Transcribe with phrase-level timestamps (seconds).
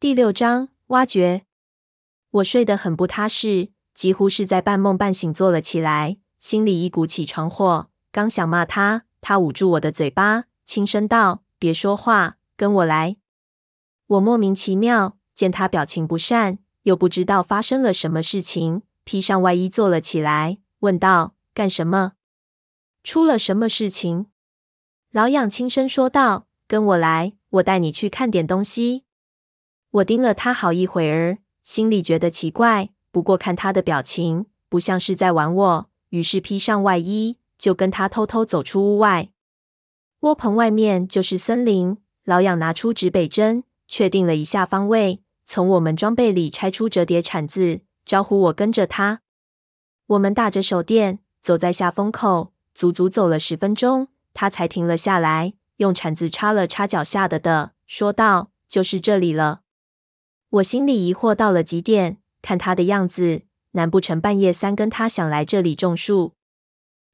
[0.00, 1.44] 第六章挖掘。
[2.30, 7.90] 我睡得很不踏实，几乎是在半梦半醒坐了起来，心里一股起床火。
[8.10, 13.18] 刚想骂他，他捂住我的嘴巴，轻声道：“别说话，跟我来。”
[14.08, 22.12] 我莫名其妙，见他表情不善，又不知道发生了什么事情，披上外衣坐了起来，问道：“干什么？
[23.04, 24.28] 出了什么事情？”
[25.12, 29.04] 老痒轻声说道：“跟我来，我带你去看点东西。”
[29.90, 32.90] 我盯了他好一会儿，心里觉得奇怪。
[33.10, 39.30] 不过看他的表情，不像是在玩我，于是披上外衣，就跟他偷偷走出屋外。
[40.20, 41.98] 窝棚外面就是森林。
[42.24, 49.22] 老痒拿出指北针，确定了一下方位，从我们装备里拆出折叠铲子，招呼我跟着他。
[50.06, 54.06] 我们打着手电，走在下风口，足足走了十分钟。
[54.32, 59.62] 他才停了下来，用铲子插了插脚下的的，说道：“就是这里了。”
[60.50, 66.32] 我心里疑惑到了极点，看他的样子，难不成半夜三更他想来这里种树？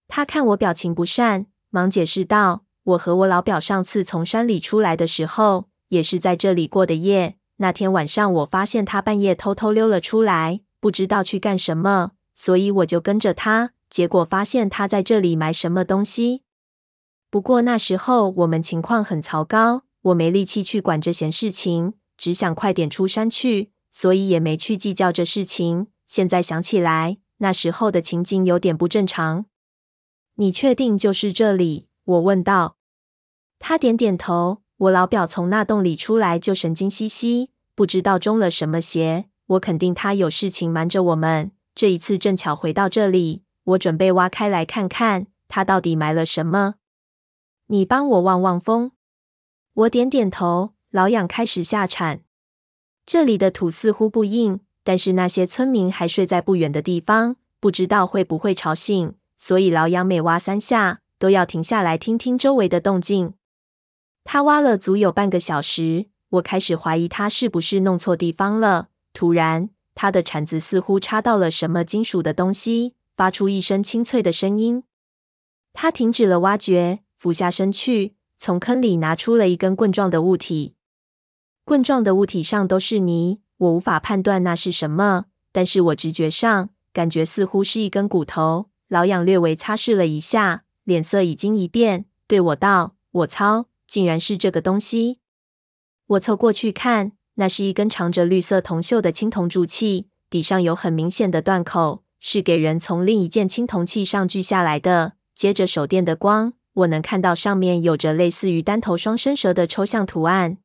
[0.08, 7.36] 他看我表情不善，忙解释道：“我和我老表上次从山里出来的时候，也是在这里过的夜。
[7.58, 16.42] 那天晚上，我发现他半夜偷偷溜了出来，不知道去干什么，所以我就跟着他，结果发现他在这里埋什么东西。”
[17.28, 25.88] 不过那时候我们情况很糟糕，我没力气去管这闲事情，只想快点出山去，所以也没去计较这事情。
[26.06, 29.46] 现在想起来，那时候的情景有点不正常。
[30.36, 31.88] 你确定就是这里？
[32.04, 32.76] 我问道。
[33.58, 34.62] 他点点头。
[34.78, 39.30] 我老表从那洞里出来就神经兮兮，不知道中了什么邪。
[39.46, 41.52] 我肯定他有事情瞒着我们。
[41.74, 46.74] 这一次正巧回到这里，我准备挖开来看看，他到底埋了什么。
[47.68, 48.92] 你帮我望望风。
[49.72, 50.75] 我点点头。
[50.90, 52.22] 老痒开始下铲。
[53.04, 63.34] 这里的土似乎不硬，但是那些村民还睡在不远的地方，不知道会不会吵醒，所以老痒每挖三下都要停下来听听周围的动静。
[64.24, 68.88] 他挖了足有半个小时，我开始怀疑他是不是弄错地方了。
[69.12, 74.84] 突然，他的铲子似乎插到了什么金属的东西，发出一声清脆的声音。
[75.72, 77.00] 他停止了挖掘。
[77.18, 80.75] 俯下身去，从坑里拿出了一根棍状的物体。
[81.66, 88.66] 棍状的物体上都是泥，我无法判断那是什么，但是我直觉上感觉似乎是一根骨头。
[88.86, 95.18] 老痒略微擦拭了一下，脸色已经一变，对我道：“我操，竟然是这个东西！”
[96.06, 105.14] 我凑过去看，那是一根长着绿色铜锈的青铜铸器，底上有很明显的断口，是给人从另一件青铜器上锯下来的。
[105.34, 106.52] 接着手电的光。
[106.74, 110.58] 我能看到上面有着类似于单头双生蛇的抽象图案，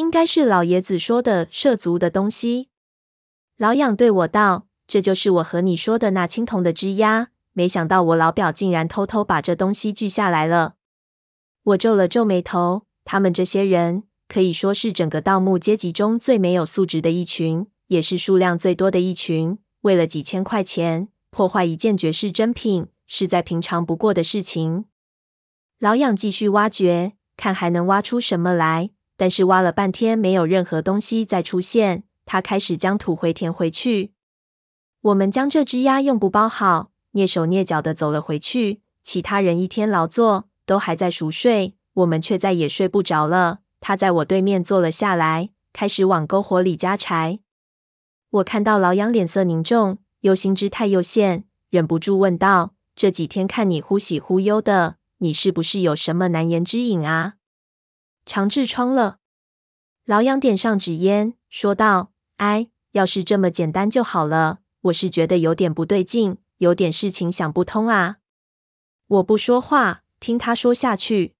[0.00, 2.70] 应该是老爷子说的涉足的东西。
[3.58, 10.76] 老痒对我道：“这就是我和你说的那青铜的枝丫。”没想到我老表竟然偷偷把这东西锯下来了。
[11.64, 19.58] 我皱了皱眉头，他们这些人可以说是整个盗墓阶级中最没有素质的一群，也是数量最多的一群。
[19.82, 24.86] 为了几千块钱破坏一件绝世珍品，是再平常不过的事情。
[25.78, 28.90] 老痒继续挖掘，看还能挖出什么来。
[29.20, 32.04] 但是挖了半天，没有任何东西再出现。
[32.24, 34.14] 他开始将土回填回去。
[35.02, 38.80] 我们将这只鸭用布包好，蹑手蹑脚地走了回去。
[39.02, 43.58] 其他人一天劳作，都还在熟睡，我们却再也睡不着了。
[43.78, 47.40] 他在我对面坐了下来，开始往篝火里加柴。
[48.30, 57.34] 我看到老杨脸色凝重，忧心之态又现，忍不住问道：“这几天看你忽喜忽忧的。”你是不是有什么难言之隐啊？
[58.30, 59.18] 长痔疮了。
[60.04, 64.60] 老杨点上纸烟，说道：“哎，要是这么简单就好了。
[64.82, 68.18] 我是觉得有点不对劲，有点事情想不通啊。”
[69.08, 71.34] 我不说话，听他说下去。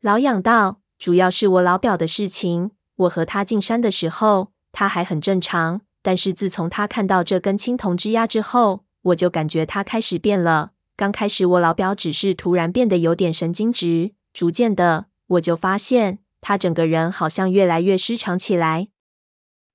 [0.00, 2.70] 老杨道：“主要是我老表的事情。
[2.96, 5.82] 我和他进山的时候，他还很正常。
[6.00, 18.88] 但是自从他看到这根青铜枝丫之后，我就感觉他开始变了。”刚开始，我老表只是突然变得有点神经质，逐渐的，我就发现他整个人好像越来越失常起来。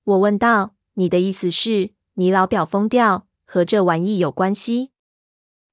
[0.04, 4.90] 我问道：“你的意思是，你老表疯掉和这玩意有关系？”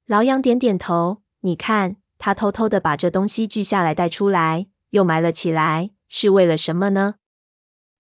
[0.08, 1.22] 老杨点点头。
[1.42, 7.16] 你看，他偷偷的把这东西锯下来带出来，又埋了起来，是为了什么呢？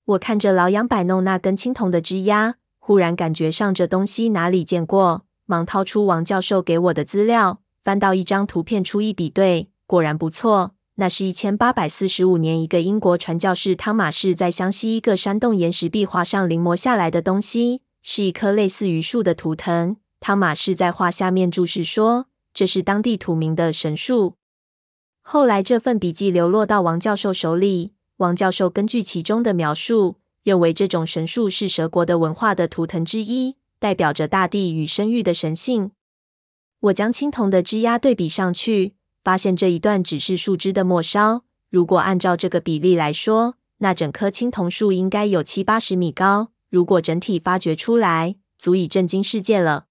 [0.06, 5.25] 我看着老杨摆弄那根青铜的枝丫，忽然感觉上这东西哪里见过。
[5.45, 10.75] 忙掏出王教授给我的资料，翻到一张图片，出一比对，果然不错。
[11.01, 19.98] 那是一千八百四十五年，一个英国传教士汤马士在湘西一个山洞岩石壁画上临摹下来的东西，是一棵类似榆树的图腾。
[20.19, 24.36] 汤马士在画下面注释说，这是当地土民的神树。
[25.24, 35.94] 后来这份笔记流落到王教授手里，王教授根据其中的描述，认为这种神树是蛇国的文化的图腾之一，代表着大地与生育的神性。
[36.81, 41.44] 我将青铜的枝桠对比上去，发现这一段只是树枝的末梢。
[41.69, 46.51] 如果按照这个比例来说，那整棵青铜树应该有七八十米高。
[46.69, 49.85] 如果整体发掘出来，足以震惊世界了。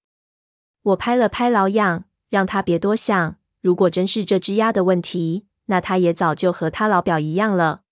[0.83, 3.37] 我拍了拍老痒，让他别多想。
[3.61, 7.83] 如果真是这只鸭的问题，那他也早就和他老表一样了。